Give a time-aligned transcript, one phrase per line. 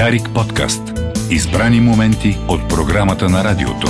[0.00, 0.82] Дарик подкаст.
[1.30, 3.86] Избрани моменти от програмата на радиото.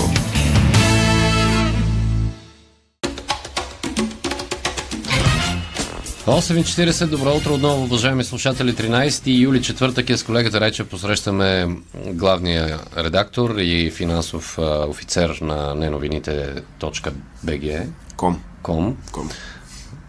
[6.27, 8.75] Осем и 40, добро утро отново, уважаеми слушатели.
[8.75, 10.85] 13 юли, четвъртък е с колегата Рече.
[10.85, 11.69] Посрещаме
[12.07, 14.59] главния редактор и финансов
[14.89, 17.87] офицер на неновините.bg.
[18.17, 18.41] Ком.
[18.63, 18.97] Ком.
[19.13, 19.31] Ком.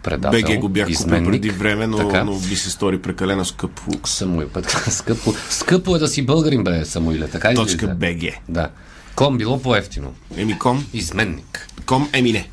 [0.02, 2.24] Предател, БГ го бях купил преди време, но, Така.
[2.24, 3.82] но би се стори прекалено скъпо.
[4.04, 4.90] Самуил Петка.
[4.90, 7.28] Скъпо, скъпо е да си българин, бе, Самуиле.
[7.28, 7.86] Така Точка.
[7.86, 8.22] БГ.
[8.48, 8.68] Да.
[9.14, 10.14] Ком било по-ефтино.
[10.36, 11.68] Еми ком, Изменник.
[11.86, 12.48] ком, еми не.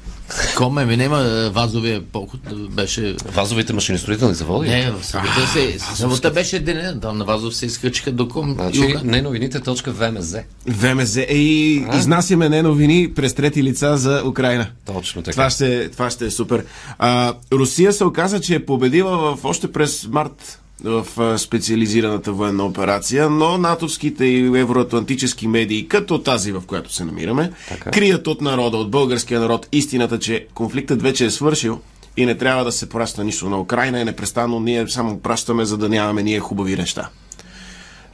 [0.57, 2.39] Коме ми няма вазовия поход,
[2.71, 3.15] беше...
[3.25, 4.69] Вазовите машиностроителни заводи.
[4.69, 5.79] Не, в събота се...
[5.95, 8.53] Събота беше деня, там на Вазов се изкачиха до ком.
[8.53, 9.02] Значи, Юга.
[9.03, 10.35] неновините.вмз.
[10.67, 11.15] ВМЗ.
[11.17, 14.67] Ей, изнасяме не новини през трети лица за Украина.
[14.85, 15.31] Точно така.
[15.31, 16.66] Това ще, това ще е супер.
[16.97, 23.29] А, Русия се оказа, че е победила в, още през март в специализираната военна операция,
[23.29, 27.91] но натовските и евроатлантически медии, като тази, в която се намираме, Така.
[27.91, 31.80] крият от народа, от българския народ, истината, че конфликтът вече е свършил
[32.17, 35.77] и не трябва да се праща нищо на Украина и непрестанно ние само пращаме, за
[35.77, 37.09] да нямаме ние хубави неща.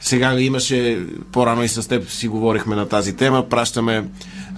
[0.00, 4.04] Сега имаше, по-рано и с теб си говорихме на тази тема, пращаме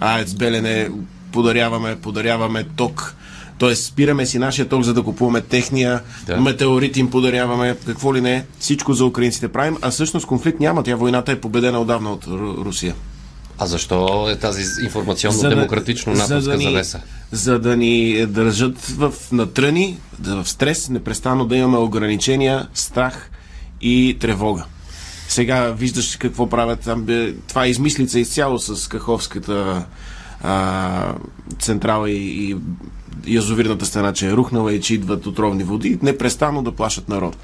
[0.00, 0.90] АЕЦ Белене,
[1.32, 3.14] подаряваме, подаряваме ток,
[3.58, 3.74] т.е.
[3.76, 6.34] спираме си нашия ток, за да купуваме техния, Да.
[6.34, 6.40] да.
[6.40, 10.96] метеорит им подаряваме, какво ли не, всичко за украинците правим, а всъщност конфликт няма, тя
[10.96, 12.94] войната е победена отдавна от Ру- Русия.
[13.58, 17.00] А защо е тази информационно-демократично натовска ни, завеса?
[17.32, 23.30] за да ни държат в натръни, да, в стрес, непрестанно да имаме ограничения, страх
[23.80, 24.64] и тревога.
[25.28, 27.06] Сега виждаш какво правят там.
[27.48, 29.84] Това е измислица изцяло с Каховската
[30.42, 31.12] а,
[31.58, 32.56] централа и, и
[33.28, 37.36] язовирната стена, че е рухнала и че идват отровни води, непрестанно да плашат народ.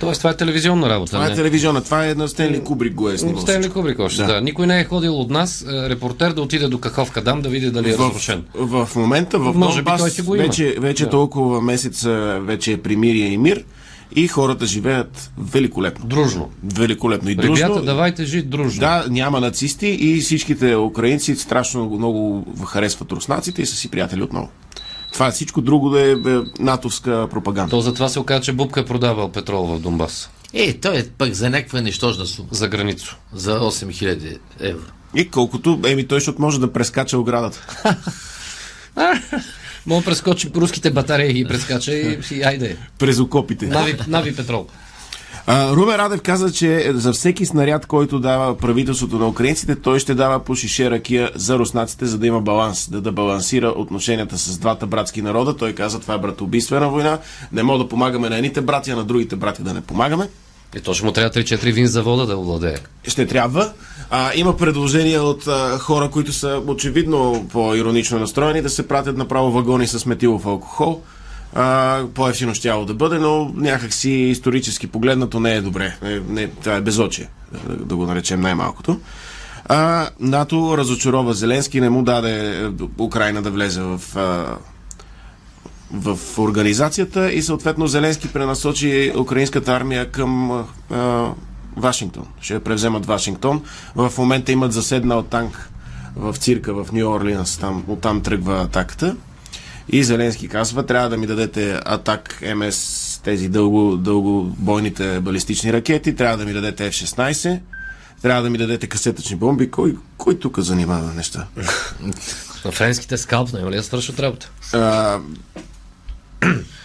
[0.00, 1.12] Тоест, това е телевизионна работа.
[1.12, 1.32] Това не?
[1.32, 3.40] е телевизиона, това е на Стенли Кубрик го е снимал.
[3.42, 4.26] Стенли Кубрик още, да.
[4.26, 4.40] Да.
[4.40, 7.70] Никой не е ходил от нас, е, репортер, да отиде до Каховка дам да види
[7.70, 8.44] дали е в, разрушен.
[8.54, 10.44] в момента в Може би Донбас той си го има.
[10.44, 11.10] вече, вече Да.
[11.10, 12.10] толкова месеца
[12.42, 13.64] вече е примирие и мир
[14.16, 16.06] и хората живеят великолепно.
[16.06, 16.48] Дружно.
[16.64, 17.54] Великолепно и дружно.
[17.66, 18.80] Ребята, давайте жить дружно.
[18.80, 24.48] Да, няма нацисти и всичките украинци страшно много харесват руснаците и са си приятели отново.
[25.12, 26.16] Това е всичко друго да е, е
[26.58, 27.70] натовска пропаганда.
[27.70, 30.30] То затова се оказа, че Бубка е продавал петрол в Донбас.
[30.52, 32.48] Е, той е пък за някаква нищожна сума.
[32.50, 33.16] За границо.
[33.32, 34.86] За 8000 евро.
[35.14, 37.66] И колкото, еми той ще може да прескача оградата.
[39.86, 42.76] Мога прескочи руските батареи и прескача и, и айде.
[42.98, 43.66] През окопите.
[43.66, 44.66] Нави, нави петрол.
[45.46, 50.14] А, Румен Радев каза, че за всеки снаряд, който дава правителството на украинците, той ще
[50.14, 54.58] дава по шише ракия за руснаците, за да има баланс, да, да балансира отношенията с
[54.58, 55.56] двата братски народа.
[55.56, 57.18] Той каза, това е братоубийствена война,
[57.52, 60.28] не мога да помагаме на едните брати, а на другите брати да не помагаме.
[60.76, 62.76] И то ще му трябва 3-4 вин завода да овладее.
[63.04, 63.72] Ще трябва.
[64.10, 69.50] А, има предложения от а, хора, които са очевидно по-иронично настроени, да се пратят направо
[69.50, 71.02] вагони с метилов алкохол.
[72.14, 75.96] По-ефтино щяло да бъде, но някакси исторически погледнато не е добре.
[76.02, 79.00] Не, не, това е безочие, да, да го наречем най-малкото.
[79.64, 84.56] А, НАТО разочарова Зеленски, не му даде е, Украина да влезе в, а,
[85.92, 90.50] в организацията и съответно Зеленски пренасочи украинската армия към
[90.90, 91.28] а,
[91.76, 92.26] Вашингтон.
[92.40, 93.62] Ще я превземат Вашингтон.
[93.94, 95.70] В момента имат заседнал танк
[96.16, 97.58] в цирка в Нью Орлинс.
[97.58, 99.16] Там, оттам тръгва атаката.
[99.92, 106.36] И Зеленски казва, трябва да ми дадете атак МС, тези дълго, дългобойните балистични ракети, трябва
[106.36, 107.60] да ми дадете F-16,
[108.22, 109.70] трябва да ми дадете касетъчни бомби.
[109.70, 111.46] Кой, кой тук занимава неща?
[112.64, 114.50] На френските скалп, няма ли да свършат работа?
[114.72, 115.18] А,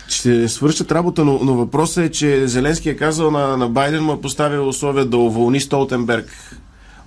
[0.08, 4.14] ще свършат работа, но, но въпросът е, че Зеленски е казал на, на Байден, му
[4.14, 6.58] е поставил условия да уволни Столтенберг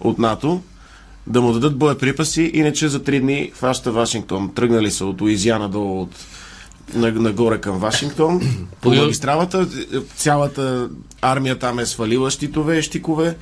[0.00, 0.62] от НАТО,
[1.28, 4.50] да му дадат боеприпаси, иначе за три дни хваща Вашингтон.
[4.54, 6.10] Тръгнали са от Луизиана до от
[6.94, 8.40] на- нагоре към Вашингтон.
[8.80, 9.66] По магистралата
[10.16, 10.88] цялата
[11.22, 13.36] армия там е свалила щитове, щикове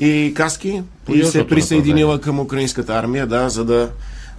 [0.00, 3.90] и каски и се присъединила към украинската армия, да, за да,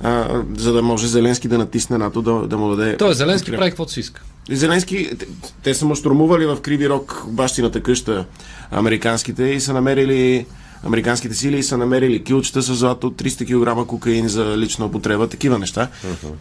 [0.04, 2.98] а, за да може Зеленски да натисне НАТО да, да му даде.
[2.98, 4.22] Той Зеленски прави каквото си иска.
[4.52, 5.28] Зеленски, те,
[5.64, 8.26] те са му штурмували в Криви Рок, бащината къща,
[8.72, 10.46] американските, и са намерили
[10.84, 13.46] американските сили са намерили килчета с злато, 300
[13.82, 15.88] кг кокаин за лична употреба, такива неща.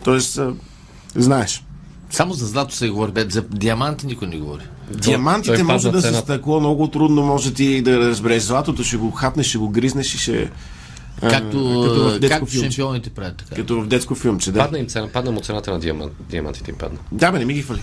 [0.05, 0.52] Тоест, а,
[1.14, 1.64] знаеш,
[2.11, 4.62] Само за злато се говори, бе, за диаманти никой не говори.
[4.90, 6.25] диамантите той може падна да са цената.
[6.25, 10.19] стъкло, много трудно може ти да разбереш златото, ще го хапнеш, ще го гризнеш и
[10.19, 10.50] ще...
[11.23, 12.70] а, Както, като в детско както филмче.
[12.70, 13.55] шампионите правят така.
[13.55, 14.58] Като в детско филмче, да.
[14.58, 16.99] Падна им цена, падна му цената на диамант, диамантите им падна.
[17.12, 17.81] Да, бе, не ми ги хвали.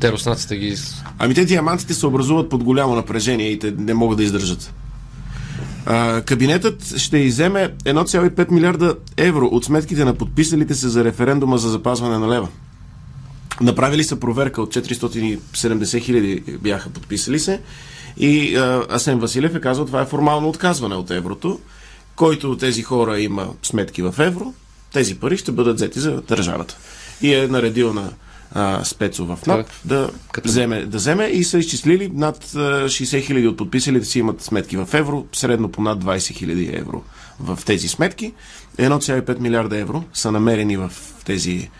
[0.00, 0.76] Те руснаците ги...
[1.18, 4.72] Ами те диамантите се образуват под голямо напрежение и те не могат да издържат.
[6.24, 12.18] Кабинетът ще иземе 1,5 милиарда евро от сметките на подписалите се за референдума за запазване
[12.18, 12.48] на лева.
[13.60, 17.60] Направили са проверка от 470 хиляди бяха подписали се
[18.16, 21.60] и а, Асен Василев е казал, това е формално отказване от еврото,
[22.16, 24.54] който от тези хора има сметки в евро,
[24.92, 26.76] тези пари ще бъдат взети за държавата.
[27.22, 28.10] И е наредил на
[28.54, 33.26] а, спецо в НАП да, като- вземе, да вземе и са изчислили над а, 60
[33.26, 37.02] хиляди от подписалите си имат сметки в евро, средно по над 20 хиляди евро
[37.40, 38.32] в тези сметки.
[38.78, 40.92] 1,5 милиарда евро са намерени в
[41.24, 41.70] тези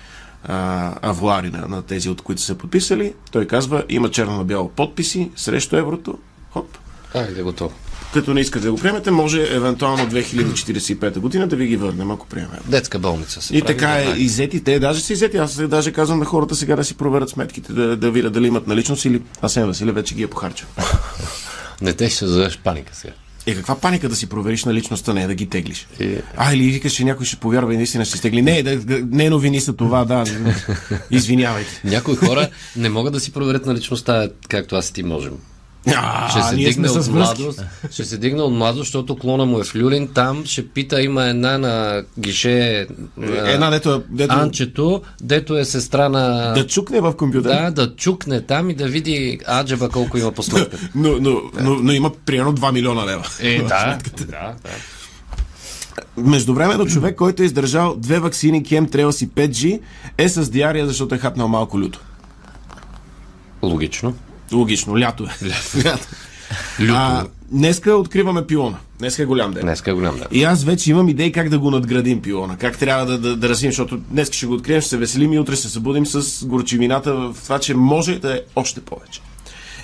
[0.44, 3.14] а, авуари на, на тези, от които са подписали.
[3.30, 6.18] Той казва, има черно на бяло подписи срещу еврото.
[6.50, 6.78] Хоп.
[7.14, 7.74] Айде, готово.
[8.12, 12.26] Като не искате да го приемете, може евентуално 2045 година да ви ги върнем, ако
[12.26, 12.60] приемем.
[12.66, 14.22] Детска болница се И прави, така да е, знаете.
[14.22, 15.36] иззети, те даже са иззети.
[15.36, 18.66] Аз даже казвам на хората сега да си проверят сметките, да, да видят дали имат
[18.66, 20.66] наличност или Асен Василев вече ги е похарчил.
[21.82, 23.12] Не те ще зададеш паника сега.
[23.46, 25.86] Е, каква паника да си провериш наличността, не е да ги теглиш.
[26.00, 26.22] Е.
[26.36, 28.42] А, или викаш, че някой ще повярва и наистина ще си тегли.
[28.42, 30.24] Не, да, да, не новини са това, да.
[31.10, 31.80] Извинявайте.
[31.84, 35.32] Някои хора не могат да си проверят наличността, както аз и ти можем.
[35.86, 39.64] А, Ще се дигне от младост, ще се дигне от младост, защото клона му е
[39.64, 40.08] в Люлин.
[40.08, 42.86] Там ще пита, има една на гише
[43.22, 46.52] Една, дето, е- дето Анчето, дето е сестра на...
[46.52, 47.70] да чукне в компютъра.
[47.70, 50.88] Да, да чукне там и да види Аджеба колко има по сметката.
[50.94, 53.26] Но, но, но, но има примерно 2 милиона лева.
[53.40, 54.54] Е, да, да, да.
[56.16, 59.80] Междувременно човек, който е издържал две вакцини Chemtrails и 5G,
[60.18, 62.00] е с диария, защото е хапнал малко люто.
[63.62, 64.14] Логично.
[64.52, 65.46] Логично, лято е.
[65.86, 66.06] Лято.
[66.80, 66.94] Люто.
[66.94, 68.76] А, днеска откриваме пилона.
[68.98, 69.62] Днеска е голям ден.
[69.62, 70.26] Днеска е голям ден.
[70.30, 72.56] И аз вече имам идеи как да го надградим пилона.
[72.56, 75.38] Как трябва да, да, да развием, защото днес ще го открием, ще се веселим и
[75.38, 79.20] утре ще се събудим с горчивината в това, че може да е още повече.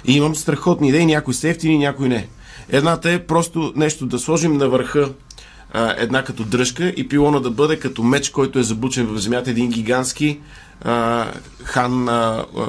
[0.04, 2.28] И имам страхотни идеи, някои са ефтини, някои не.
[2.68, 5.10] Едната е просто нещо да сложим на върха
[5.72, 9.50] а, една като дръжка и пилона да бъде като меч, който е забучен в земята,
[9.50, 10.38] един гигантски
[10.84, 11.26] а,
[11.64, 12.66] хан а, а,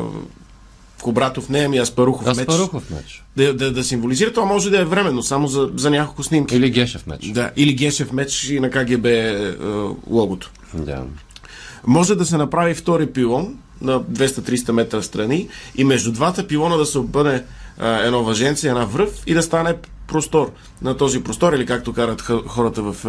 [1.01, 2.37] Кобратов, не, ами Аспарухов меч.
[2.37, 3.23] Аспарухов меч.
[3.37, 6.55] Да, да, да символизира, това може да е временно, само за, за няколко снимки.
[6.55, 7.25] Или Гешев меч.
[7.25, 9.55] Да, или Гешев меч и на КГБ е,
[10.09, 10.51] логото.
[10.73, 11.03] Да.
[11.87, 16.85] Може да се направи втори пилон на 200-300 метра страни и между двата пилона да
[16.85, 17.43] се обърне
[17.79, 19.75] а, едно въженце, една връв и да стане
[20.09, 20.51] простор.
[20.81, 23.05] На този простор, или както карат хората в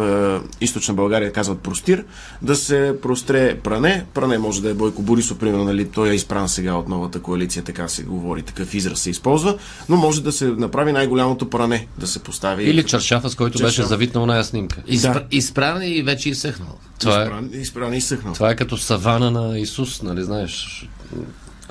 [0.61, 2.05] е, източна България, казват простир,
[2.41, 4.05] да се простре пране.
[4.13, 7.63] Пране може да е Бойко Борисов, примерно, нали, той е изпран сега от новата коалиция,
[7.63, 9.57] така се говори, такъв израз се използва,
[9.89, 12.63] но може да се направи най-голямото пране, да се постави.
[12.63, 13.89] Или чаршафа, с който беше Чаршаф.
[13.89, 14.81] завитнал на снимка.
[14.87, 15.13] Изпра...
[15.13, 15.25] Да.
[15.31, 16.77] Изправен и вече изсъхнал.
[16.99, 18.33] Това е, изпран, изпран и изсъхнал.
[18.33, 20.85] това е като савана на Исус, нали знаеш,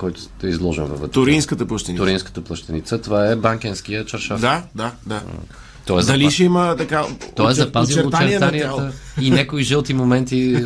[0.01, 1.11] който е изложен във вътре.
[1.11, 1.97] Туринската плащина.
[1.97, 3.01] Туринската плащаница.
[3.01, 4.41] Това е банкенския чаршаф.
[4.41, 5.21] Да, да, да.
[5.85, 6.31] Той е, Дали запа...
[6.31, 7.05] ще има така
[7.35, 10.65] Той е запазил очертанията и някои жълти моменти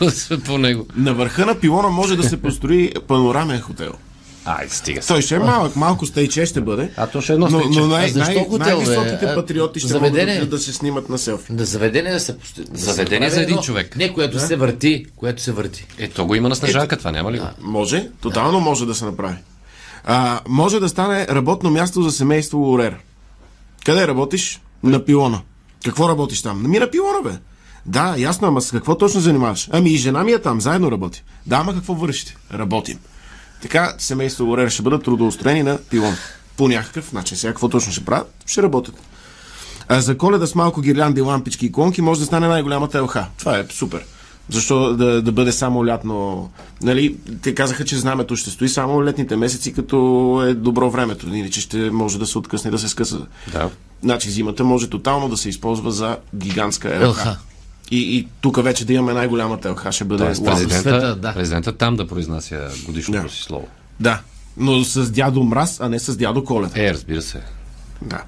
[0.46, 0.86] по него.
[0.96, 3.92] На върха на пилона може да се построи панорамен хотел.
[4.44, 5.00] Ай, стига.
[5.00, 6.90] Той ще е малък, малко стейче ще бъде.
[6.96, 9.80] А то ще е едно но, но най- А защо най- хотел, най-високите А, патриоти
[9.80, 10.34] ще заведение?
[10.34, 11.52] могат да, да се снимат на селфи.
[11.52, 12.64] Да заведение да се постои.
[12.64, 13.96] Да Заведение за един едно- човек.
[13.96, 15.06] Не, което се върти.
[15.16, 15.86] Което се върти.
[15.98, 17.44] Е, то го има на Снежанка, това няма ли го?
[17.60, 19.36] Може, тотално може да се направи.
[20.04, 22.96] А, може да стане работно място за семейство Лорер.
[23.86, 24.60] Къде работиш?
[24.82, 25.40] На пилона.
[25.84, 26.70] Какво работиш там?
[26.70, 27.30] Ми на пилона, бе.
[27.86, 29.68] Да, ясно, ама с какво точно занимаваш?
[29.72, 31.22] Ами и жена ми е там, заедно работи.
[31.46, 32.36] Да, ама какво вършите?
[32.54, 32.98] Работим.
[33.62, 36.14] Така семейство Лорер ще бъдат трудоустроени на пилон.
[36.56, 37.36] По някакъв начин.
[37.36, 38.34] Сега какво точно ще правят?
[38.46, 38.94] Ще работят.
[39.88, 43.16] А за коледа с малко гирлянди, лампички и конки може да стане най-голямата ЛХ.
[43.38, 44.04] Това е супер.
[44.50, 46.50] Защо да, да бъде само лятно?
[46.82, 51.34] Нали, те казаха, че знамето ще стои само летните месеци, като е добро времето.
[51.34, 53.26] Иначе ще може да се откъсне, да се скъса.
[53.52, 53.70] Да.
[54.02, 57.26] Значи зимата може тотално да се използва за гигантска ЛХ.
[57.26, 57.36] ЛХ.
[57.90, 61.34] И, и тук вече да имаме най-голямата ЛХ, ще бъде Тоест, президента, света, да.
[61.34, 63.28] президента там да произнася годишното Да.
[63.28, 63.68] си слово.
[64.00, 64.20] Да,
[64.56, 66.72] но с дядо Мраз, а не с дядо Коледа.
[66.76, 67.40] Е, разбира се.
[68.02, 68.22] Да.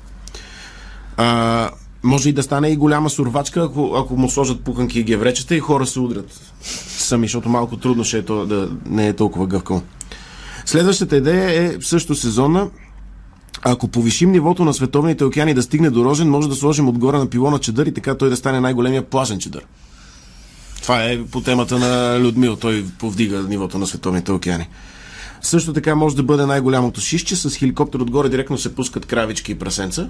[1.17, 1.71] А,
[2.03, 5.61] може и да стане и голяма сурвачка, ако, ако му сложат пуканки и гевречета и
[5.61, 6.41] хора се удрят
[6.99, 9.83] сами, защото малко трудно ще е то да не е толкова гъвкаво.
[10.65, 12.69] Следващата идея е също сезонна.
[13.63, 17.27] Ако повишим нивото на световните океани да стигне до Рожен, може да сложим отгоре на
[17.27, 19.67] пилона чадър и така той да стане най-големия плажен чадър.
[20.83, 22.57] Това е по темата на Людмил.
[22.57, 24.69] Той повдига нивото на световните океани.
[25.43, 27.37] Също така може да бъде най-голямото шишче.
[27.37, 30.09] С хеликоптер отгоре директно се пускат кравички и прасенца.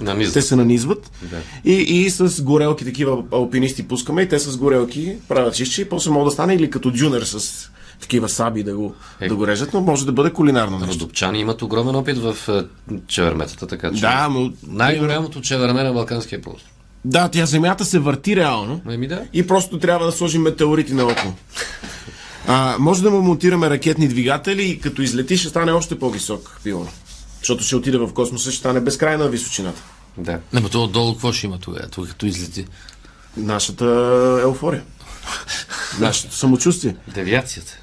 [0.00, 0.34] Нанизват.
[0.34, 1.10] Те се нанизват.
[1.22, 1.36] Да.
[1.64, 6.10] И, и с горелки, такива алпинисти пускаме и те с горелки правят шишче и после
[6.10, 7.68] може да стане или като дюнер с
[8.00, 9.28] такива саби да го, Е.
[9.28, 10.94] да го режат, но може да бъде кулинарно нещо.
[10.94, 12.64] Родопчани имат огромен опит в е,
[13.06, 14.00] чеверметата, така че...
[14.00, 14.52] Да, но...
[14.66, 16.70] Най-голямото чеверме на Балканския полуостров.
[17.04, 18.80] Да, тя земята се върти реално.
[18.90, 19.22] Еми да.
[19.32, 21.34] И просто трябва да сложим метеорити наоколо.
[22.46, 26.88] А, може да му монтираме ракетни двигатели и като излети ще стане още по-висок пилон.
[27.38, 29.82] Защото ще отиде в космоса, ще стане безкрайна височината.
[30.18, 30.40] Да.
[30.52, 32.66] Не, но то отдолу какво ще има тогава, тук като излети?
[33.36, 33.84] Нашата
[34.42, 34.82] еуфория.
[36.00, 36.96] Нашето самочувствие.
[37.14, 37.78] Девиацията.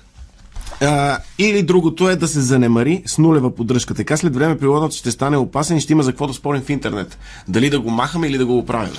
[0.81, 3.93] А, или другото е да се занемари с нулева поддръжка.
[3.93, 6.69] Така след време прилодът ще стане опасен и ще има за какво да спорим в
[6.69, 7.17] интернет.
[7.47, 8.93] Дали да го махаме или да го оправим.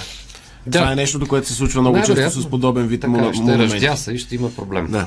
[0.66, 0.78] Да.
[0.78, 3.74] Това е нещо, което се случва много често с подобен вид Така, мону- ще монументи.
[3.74, 4.86] ръждяса и ще има проблем.
[4.90, 5.06] Да.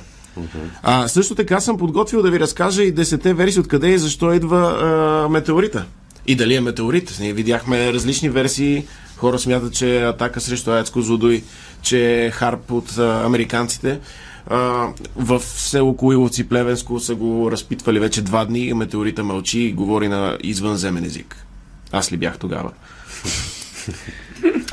[0.84, 4.77] А, също така съм подготвил да ви разкажа и десете версии откъде и защо идва
[5.25, 5.86] а, метеорита.
[6.27, 7.17] И дали е метеорит.
[7.20, 8.86] Ние видяхме различни версии.
[9.17, 11.44] Хора смятат, че е атака срещу Аец Козлодуй,
[11.82, 14.00] че е харп от а, американците.
[14.47, 18.73] А, в село Коиловци, Плевенско са го разпитвали вече два дни.
[18.73, 21.45] Метеорита мълчи и говори на извънземен език.
[21.91, 22.71] Аз ли бях тогава?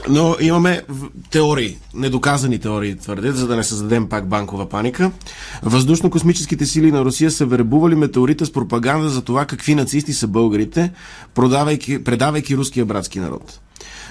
[0.08, 0.82] Но имаме
[1.30, 5.10] теории, недоказани теории твърдят, за да не създадем пак банкова паника.
[5.62, 10.92] Въздушно-космическите сили на Русия са вербували метеорита с пропаганда за това какви нацисти са българите,
[11.34, 13.60] продавайки, предавайки руския братски народ.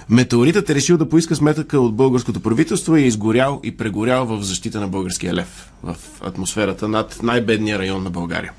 [0.10, 4.44] Метеоритът е решил да поиска сметъка от българското правителство и е изгорял и прегорял в
[4.44, 8.52] защита на българския лев в атмосферата над най-бедния район на България.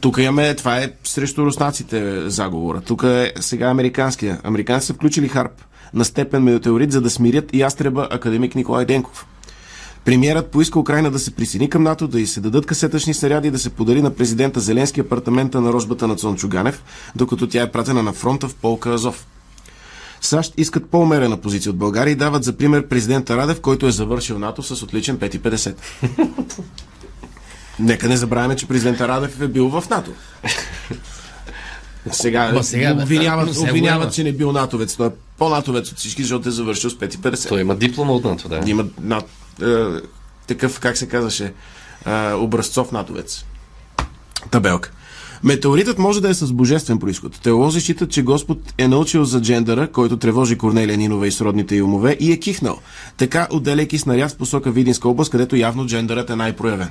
[0.00, 2.80] Тук имаме, това е срещу руснаците заговора.
[2.80, 4.40] Тук е сега американския.
[4.44, 5.52] Американците са включили Харп
[5.94, 9.26] на степен метеорит, за да смирят ястреба академик Николай Денков.
[10.04, 13.50] Премьерът поиска Украина да се присъедини към НАТО, да й се дадат касетъчни снаряди и
[13.50, 16.82] да се подари на президента Зеленски апартамента на рожбата на Цончо Ганев,
[17.16, 19.26] докато тя е пратена на фронта в полка Азов.
[20.20, 24.38] САЩ искат по-умерена позиция от България и дават за пример президента Радев, който е завършил
[24.38, 25.74] НАТО с отличен 5,50.
[27.78, 30.10] Нека не забравяме, че президента Радев е бил в НАТО.
[32.12, 34.96] Сега, Ма сега, обвиняват, да, обвиняват че не бил натовец.
[34.96, 37.48] Той е по-натовец от всички, защото е завършил с 5,50.
[37.48, 38.60] Той има диплома от НАТО, да.
[38.66, 39.24] Има над,
[39.62, 39.84] е,
[40.46, 41.52] такъв, как се казваше,
[42.06, 43.44] е, образцов натовец.
[44.50, 44.90] Табелка.
[45.44, 47.40] Метеоритът може да е с божествен происход.
[47.40, 51.82] Теолози считат, че Господ е научил за джендъра, който тревожи Корнелия Нинова и сродните й
[51.82, 52.78] умове и е кихнал.
[53.16, 56.88] Така, отделяйки снаряд в посока Видинска област, където явно джендърът е най-проявен.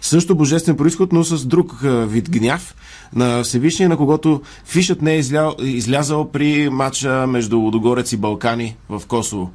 [0.00, 2.74] Също божествен происход, но с друг вид гняв
[3.14, 5.54] на Всевишния, на когото фишът не е изля...
[5.62, 9.50] излязал при матча между Лудогорец и Балкани в Косово.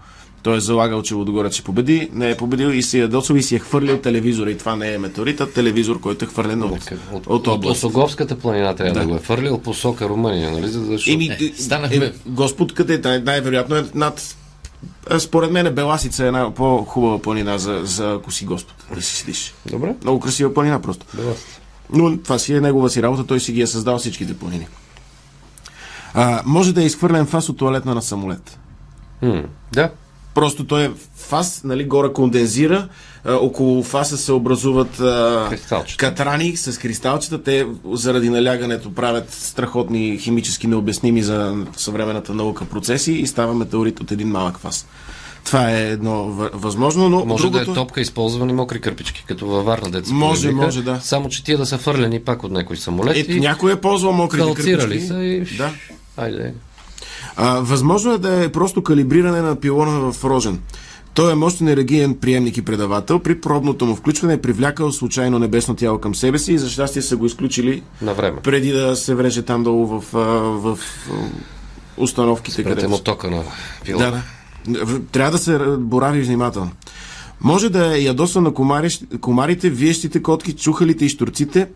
[0.47, 3.43] Той е залагал, че Лудогорец ще победи, не е победил и си е доцал и
[3.43, 4.51] си е хвърлил телевизора.
[4.51, 7.65] И това не е метеорит, а телевизор, който е хвърлен от, От, от, от, от.
[7.65, 8.99] Осоговската планина трябва да.
[8.99, 9.07] Да.
[9.07, 10.67] го е фърлил посока Румъния, нали?
[10.67, 11.11] За да защото...
[11.13, 12.97] Еми, Е, е, станахме- е, Господ къде е?
[12.97, 14.35] Най- най-вероятно е над...
[15.09, 19.01] а, Според мен е Беласица е една по-хубава планина за, за ако си Господ да
[19.01, 19.53] си седиш.
[19.65, 19.95] Добре.
[20.03, 21.05] Много красива планина просто.
[21.13, 21.33] Добре.
[21.93, 24.67] Но това си е негова си работа, той си ги е създал всичките планини.
[26.13, 28.59] А, може да е изхвърлен фас от туалетна на самолет.
[29.21, 29.89] М, да.
[30.37, 32.87] Просто той е фас, нали, горе кондензира,
[33.25, 35.01] около фаса се образуват
[35.97, 37.43] катрани с кристалчета.
[37.43, 44.11] Те заради налягането правят страхотни химически необясними за съвременната наука процеси и става метеорит от
[44.11, 44.87] един малък фас.
[45.45, 47.65] Това е едно въ- възможно, но Може другото...
[47.65, 50.13] да е топка използвани мокри кърпички, като във Варна деца.
[50.13, 50.99] Може, може, да.
[51.01, 54.27] Само, че тия да са фърлени пак от някой самолет Ето, и някой е ползвал
[54.27, 55.07] калцирали кърпички.
[55.07, 55.57] са и...
[55.57, 55.71] Да.
[56.17, 56.53] Айде.
[57.37, 60.59] А, възможно е да е просто калибриране на пилона в Рожен.
[61.13, 63.19] Той е мощен енергиен приемник и предавател.
[63.19, 67.01] При пробното му включване е привлякал случайно небесно тяло към себе си и за щастие
[67.01, 68.37] са го изключили На време.
[68.39, 71.13] преди да се вреже там долу в, в а,
[71.97, 72.57] установките.
[72.57, 73.43] Прете където му тока на
[73.85, 73.99] пила.
[73.99, 74.85] Да, да.
[74.85, 76.71] В- Трябва да се борави внимателно.
[77.41, 78.89] Може да е ядоса на комари,
[79.21, 81.67] комарите, виещите котки, чухалите и штурците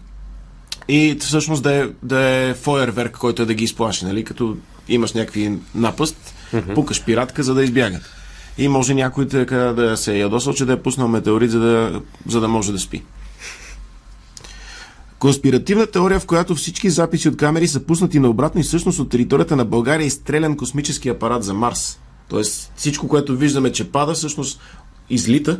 [0.87, 4.23] и всъщност да е, да е фойерверк, който е да ги изплаши, нали?
[4.23, 4.57] Като
[4.89, 6.33] имаш някакви напъст,
[6.75, 8.01] пукаш пиратка, за да избягат.
[8.57, 12.01] И може някой така да се е ядосал, че да е пуснал метеорит, за да,
[12.27, 13.03] за да може да спи.
[15.19, 19.55] Конспиративна теория, в която всички записи от камери са пуснати наобратно и всъщност от територията
[19.55, 21.99] на България е изстрелян космически апарат за Марс.
[22.29, 24.59] Тоест всичко, което виждаме, че пада, всъщност
[25.09, 25.59] излита.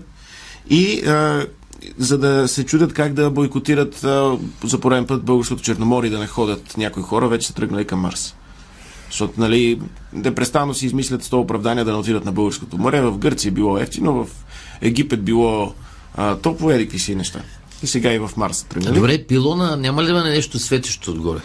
[0.70, 1.46] И а,
[1.98, 6.28] за да се чудят как да бойкотират а, за пореден път българското Черноморие да не
[6.28, 8.36] ходят някои хора, вече са тръгнали към Марс.
[9.12, 9.80] Защото, нали,
[10.14, 13.02] непрестанно си измислят 100 оправдания да не отидат на българското море.
[13.02, 14.28] В Гърция било ефтино, в
[14.82, 15.74] Египет било
[16.16, 17.42] а, топло, еди какви си неща.
[17.84, 18.96] И сега и в Марс тръгнали.
[18.96, 21.40] Добре, пилона няма ли да е нещо светещо отгоре?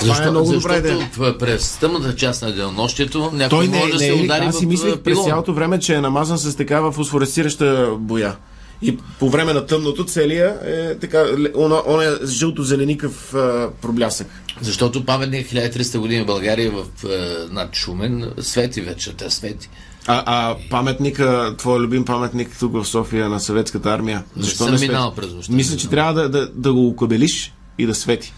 [0.00, 1.10] Това е много добра идея.
[1.38, 4.66] през тъмната част на денонощието някой Той не, може да не, се удари аз си
[4.66, 8.36] в мислех а, през цялото време, че е намазан с такава фосфоресцираща боя.
[8.82, 14.26] И по време на тъмното целия е така, он, он е жълто-зеленикъв а, проблясък.
[14.60, 19.68] Защото паметник 1300 години в България в е, над Шумен свети вече, те свети.
[20.06, 24.78] А, а паметника, твой любим паметник тук в София на съветската армия, защо съм не,
[24.78, 24.92] свети?
[24.92, 28.32] минал през нощта, Мисля, че трябва да, да, да го окабелиш и да свети.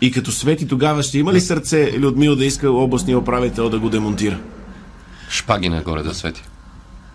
[0.00, 3.88] И като свети тогава ще има ли сърце Людмил да иска областния управител да го
[3.88, 4.38] демонтира?
[5.30, 6.42] Шпаги нагоре да свети.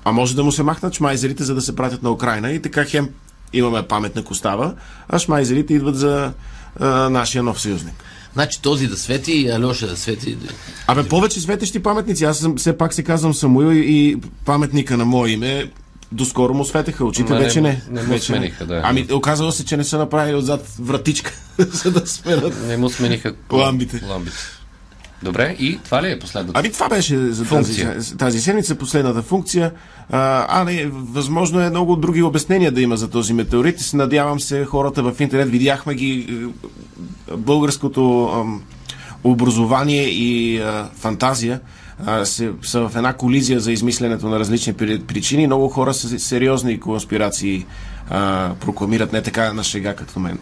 [0.05, 2.85] А може да му се махнат шмайзерите, за да се пратят на Украина и така
[2.85, 3.09] хем
[3.53, 4.73] имаме паметник остава,
[5.09, 6.31] а шмайзерите идват за
[6.79, 8.03] а, нашия нов съюзник.
[8.33, 10.37] Значи този да свети и Алеша да свети.
[10.87, 12.23] Абе, повече светещи паметници.
[12.23, 15.71] Аз съм, все пак се казвам Самуил и, и паметника на мое име
[16.11, 17.81] доскоро му светеха очите, не- вече не.
[17.89, 18.81] не му вече смениха, да.
[18.83, 22.67] Ами, оказало се, че не са направили отзад вратичка, за да сменят.
[22.67, 24.01] Не му смениха Ламбите.
[24.09, 24.37] ламбите.
[25.23, 26.59] Добре, и това ли е последното?
[26.59, 27.93] Ами това беше за Функция.
[27.93, 29.71] тази, тази седмица, последната функция.
[30.09, 33.91] А, а не, възможно е много други обяснения да има за този метеорит.
[33.93, 36.27] Надявам се хората в интернет, видяхме ги
[37.31, 38.61] е, българското ам,
[39.23, 41.59] образование и а, фантазия
[42.05, 45.47] а, се, са в една колизия за измисленето на различни при- причини.
[45.47, 47.65] Много хора с сериозни конспирации
[48.09, 50.37] а, прокламират, не така на шега като мен.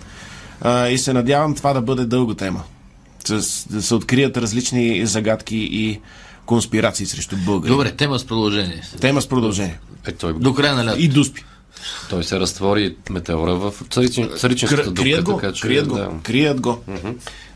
[0.61, 2.63] А, и се надявам това да бъде дълга тема.
[3.25, 5.99] С, да се открият различни загадки и
[6.45, 7.71] конспирации срещу българи.
[7.71, 8.81] Добре, тема с продължение.
[8.99, 9.79] Тема с продължение.
[10.07, 10.99] Е, той, До края на лято.
[10.99, 11.43] И дуспи.
[12.09, 15.01] той се разтвори метеора в царичин, царичинската Кр- дупка.
[15.03, 16.09] крият го, така че, крият го, да.
[16.23, 16.77] крият го.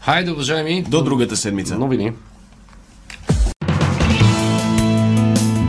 [0.01, 0.84] Хайде, уважаеми.
[0.84, 1.77] До другата седмица.
[1.77, 2.12] Новини.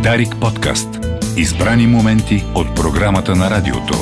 [0.03, 0.89] Дарик подкаст.
[1.37, 3.95] Избрани моменти от програмата на радиото.